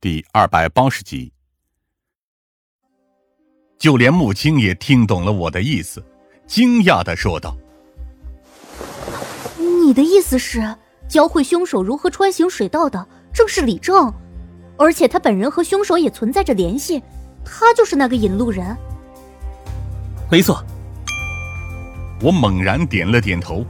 [0.00, 1.32] 第二百八十集。
[3.80, 6.00] 就连穆青也听懂了我的意思，
[6.46, 7.56] 惊讶的说道
[9.58, 10.62] ：“你的意思是，
[11.08, 14.12] 教会凶手如何穿行水道的正是李正，
[14.76, 17.02] 而且他本人和凶手也存在着联系，
[17.44, 18.76] 他就是那个引路人。”
[20.30, 20.64] 没错。
[22.22, 23.66] 我猛然点了点头。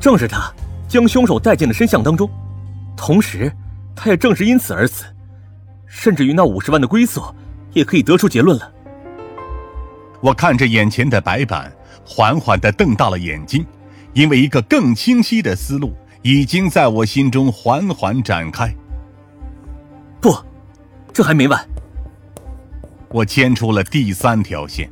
[0.00, 0.50] 正是他
[0.88, 2.30] 将凶手带进了深巷当中，
[2.96, 3.54] 同时，
[3.94, 5.04] 他也正是因此而死。
[5.86, 7.20] 甚至于那五十万的归宿，
[7.72, 8.72] 也可以得出结论了。
[10.20, 11.72] 我看着眼前的白板，
[12.04, 13.66] 缓缓的瞪大了眼睛，
[14.12, 15.92] 因为一个更清晰的思路
[16.22, 18.72] 已经在我心中缓缓展开。
[20.20, 20.32] 不，
[21.12, 21.68] 这还没完。
[23.08, 24.88] 我牵出了第三条线。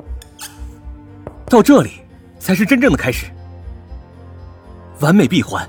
[1.46, 1.92] 到这里，
[2.40, 3.26] 才是真正的开始。
[5.00, 5.64] 完美闭环。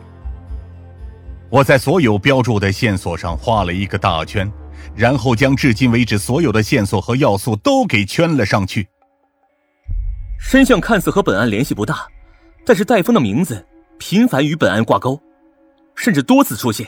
[1.50, 4.52] 我在所有标注的线索上画了一个大圈，
[4.96, 8.88] 然后将至今为止所有的线索和要素都给圈了上去。
[10.40, 12.08] 申相看似和本案联系不大，
[12.66, 13.66] 但是戴峰的名字
[13.98, 15.20] 频繁与本案挂钩，
[15.96, 16.88] 甚至多次出现。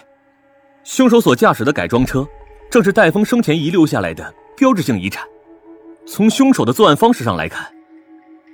[0.83, 2.27] 凶手所驾驶的改装车，
[2.69, 5.23] 正是戴峰生前遗留下来的标志性遗产。
[6.05, 7.71] 从凶手的作案方式上来看。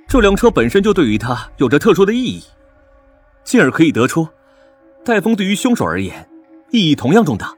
[0.06, 2.42] 这辆车本身就对于他有着特殊的意义，
[3.44, 4.26] 进而可以得出，
[5.08, 6.28] 戴峰对于凶手而言
[6.70, 7.50] 意义同样重大，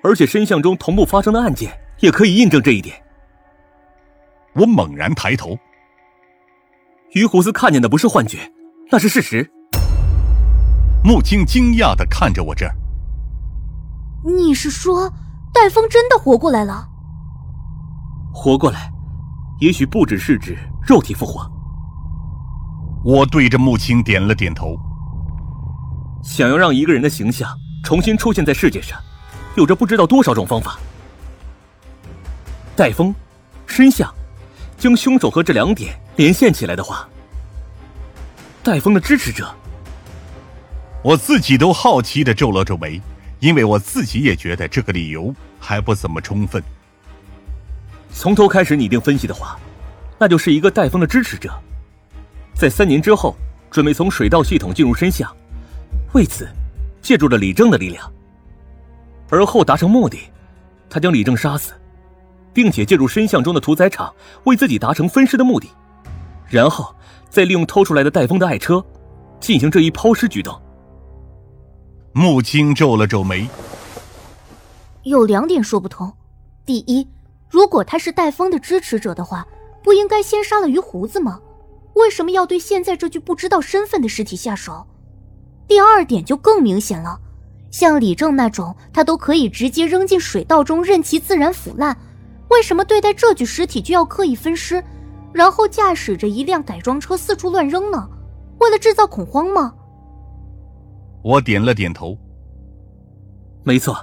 [0.00, 2.94] 而且身相中同步发生的案件也可以印证这一点。
[4.54, 5.58] 我猛然抬头，
[7.14, 8.38] 于胡子看见的不是幻觉，
[8.92, 9.50] 那是事实。
[11.02, 12.72] 穆青惊讶的看着我这儿，
[14.24, 15.12] 你是说
[15.52, 16.86] 戴峰真的活过来了？
[18.32, 18.88] 活过来，
[19.58, 20.56] 也许不只是指。
[20.86, 21.44] 肉体复活。
[23.04, 24.76] 我对着穆青点了点头。
[26.22, 28.98] 想要让一个人的形象重新出现在世界上，
[29.56, 30.78] 有着不知道多少种方法。
[32.74, 33.14] 戴风，
[33.66, 34.12] 身相，
[34.78, 37.08] 将凶手和这两点连线起来的话，
[38.62, 39.52] 戴风的支持者。
[41.02, 43.00] 我自己都好奇的皱了皱眉，
[43.40, 46.62] 因为我自己也觉得这个理由还不怎么充分。
[48.12, 49.58] 从头开始拟定分析的话。
[50.18, 51.52] 那就是一个戴风的支持者，
[52.54, 53.34] 在三年之后
[53.72, 55.28] 准备从水道系统进入深巷，
[56.12, 56.48] 为此
[57.00, 58.10] 借助了李正的力量，
[59.30, 60.18] 而后达成目的，
[60.88, 61.72] 他将李正杀死，
[62.52, 64.14] 并且借助深巷中的屠宰场
[64.44, 65.68] 为自己达成分尸的目的，
[66.48, 66.94] 然后
[67.30, 68.84] 再利用偷出来的戴峰的爱车，
[69.40, 70.60] 进行这一抛尸举动。
[72.12, 73.48] 穆青皱了皱眉，
[75.02, 76.12] 有两点说不通：
[76.66, 77.08] 第一，
[77.48, 79.46] 如果他是戴峰的支持者的话。
[79.84, 81.40] 不应该先杀了鱼胡子吗？
[81.94, 84.86] 为什么要对现在这具不知道身份的尸体下手？
[85.72, 87.18] 第二点就更明显了，
[87.70, 91.96] 像李正那种，他都可以直接扔进水道中任其自然腐烂，
[92.50, 94.84] 为什么对待这具尸体就要刻意分尸，
[95.32, 98.06] 然后驾驶着一辆改装车四处乱扔呢？
[98.58, 99.72] 为了制造恐慌吗？
[101.22, 102.18] 我点了点头。
[103.64, 103.96] 没错，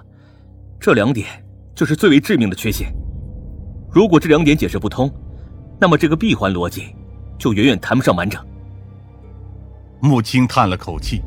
[0.79, 1.27] 这两点
[1.75, 2.91] 就是最为致命的缺陷。
[3.91, 5.07] 如果这两点解释不通，
[5.79, 6.95] 那么这个闭环逻辑，
[7.37, 8.43] 就远远谈不上完整。
[10.01, 11.21] 穆青叹了口气。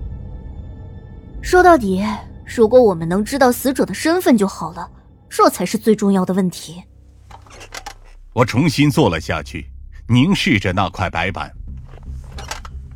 [1.42, 2.02] 说到底，
[2.46, 4.88] 如果我们能知道死者的身份就好了，
[5.28, 6.82] 这才是最重要的问题。
[8.32, 9.68] 我重新坐了下去，
[10.08, 11.52] 凝视着那块白板。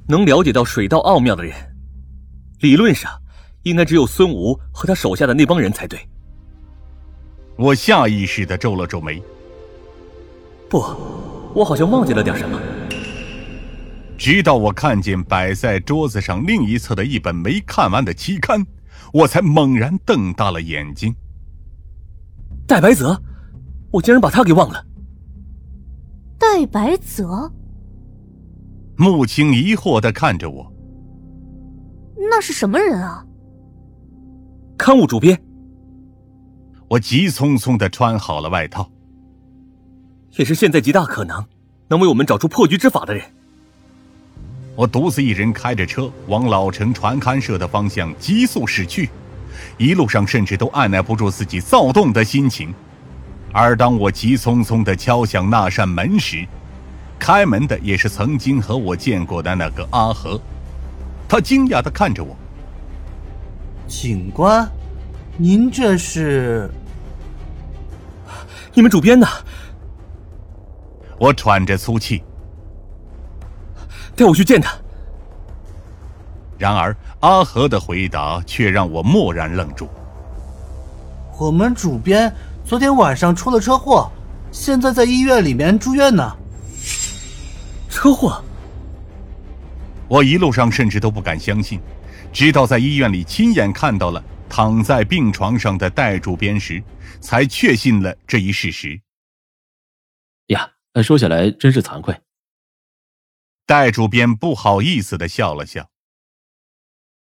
[0.08, 1.54] 能了解到水道奥妙的人，
[2.60, 3.10] 理论上
[3.64, 5.98] 应该只有孙吴和他手下的那帮人才对。
[7.58, 9.20] 我下意识的皱了皱眉。
[10.70, 10.78] 不。
[11.54, 12.60] 我好像忘记了点什么。
[14.18, 18.66] 直到我看见摆在桌子上另一侧的一本没看完的期刊，
[19.12, 21.14] 我才猛然瞪大了眼睛。
[22.66, 23.20] 戴白泽，
[23.90, 24.84] 我竟然把他给忘了。
[26.38, 27.52] 戴白泽。
[28.96, 30.72] 穆青疑惑的看着我。
[32.30, 33.24] 那是什么人啊？
[34.78, 35.40] 刊物主编。
[36.88, 38.90] 我急匆匆的穿好了外套。
[40.36, 41.44] 也是现在极大可能
[41.88, 43.22] 能为我们找出破局之法的人。
[44.76, 49.08] 我独自一人开着车往老城传刊社的方向急速驶去，
[49.78, 52.74] 一路上甚至都按耐不住自己躁动的心情。
[53.52, 56.46] 而当我急匆匆的敲响那扇门时，
[57.18, 60.38] 开门的也是曾经和我见过的那个阿和。
[61.26, 62.36] 他惊讶的看着我
[63.88, 64.70] ：“警官，
[65.38, 66.70] 您这是？
[68.74, 69.26] 你们主编呢？”
[71.18, 72.22] 我喘着粗气，
[74.16, 74.76] 带我去见他。
[76.58, 79.88] 然而阿和的回答却让我蓦然愣住。
[81.38, 82.34] 我们主编
[82.64, 84.10] 昨天晚上出了车祸，
[84.50, 86.34] 现在在医院里面住院呢。
[87.90, 88.42] 车祸？
[90.08, 91.78] 我一路上甚至都不敢相信，
[92.32, 96.82] 直到在医院里亲眼看到了躺在病床上的戴主编时，
[97.20, 98.98] 才确信了这一事实。
[100.46, 100.70] 呀，
[101.02, 102.14] 说起来真是惭愧。
[103.68, 105.88] 戴主编不好意思的笑了笑。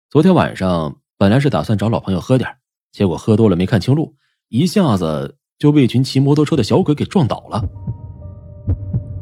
[0.10, 2.50] 昨天晚上本来是打算找老朋友喝点，
[2.92, 4.16] 结果喝多了没看清路，
[4.50, 7.64] 一下子就被一群骑摩托车的小鬼给撞倒了。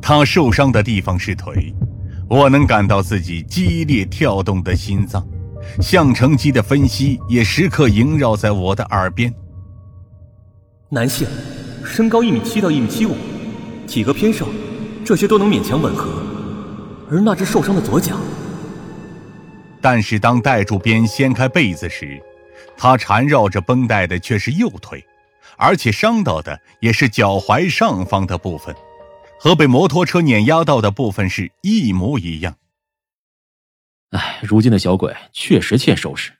[0.01, 1.75] 他受伤的地方是腿，
[2.29, 5.27] 我能感到自己激烈跳动的心脏，
[5.81, 9.33] 相乘机的分析也时刻萦绕在我的耳边。
[10.87, 11.27] 男性，
[11.83, 13.13] 身高一米七到一米七五，
[13.85, 14.47] 体格偏瘦，
[15.03, 16.07] 这些都能勉强吻合。
[17.11, 18.19] 而那只受伤的左脚，
[19.81, 22.21] 但是当戴主编掀开被子时，
[22.77, 25.03] 他缠绕着绷带的却是右腿，
[25.57, 28.75] 而且伤到的也是脚踝上方的部分，
[29.39, 32.55] 和被摩托车碾压到的部分是一模一样。
[34.11, 36.33] 哎，如今的小鬼确实欠收拾。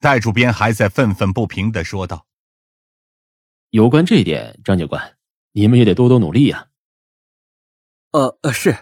[0.00, 2.26] 戴主编还在愤愤不平的说道
[3.68, 5.18] ：“有关这点，张警官，
[5.52, 6.68] 你们也得多多努力呀。”
[8.12, 8.74] 呃呃，是。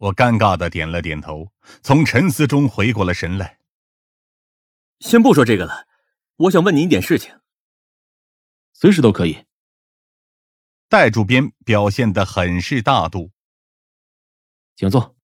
[0.00, 1.52] 我尴尬的点了点头，
[1.82, 3.58] 从沉思中回过了神来。
[5.00, 5.86] 先不说这个了，
[6.36, 7.38] 我想问你一点事情。
[8.72, 9.44] 随时都可以。
[10.88, 13.30] 戴主编表现的很是大度，
[14.74, 15.19] 请坐。